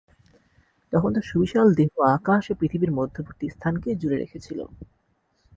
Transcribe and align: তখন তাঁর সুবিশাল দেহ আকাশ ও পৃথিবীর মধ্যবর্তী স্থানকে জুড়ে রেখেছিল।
তখন 0.93 1.09
তাঁর 1.13 1.25
সুবিশাল 1.25 1.67
দেহ 1.79 1.91
আকাশ 2.17 2.43
ও 2.49 2.53
পৃথিবীর 2.59 2.91
মধ্যবর্তী 2.99 3.45
স্থানকে 3.49 3.89
জুড়ে 4.01 4.17
রেখেছিল। 4.17 4.59